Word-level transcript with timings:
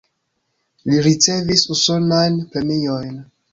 Li 0.93 1.01
ricevis 1.09 1.67
usonajn 1.77 2.43
premiojn. 2.57 3.17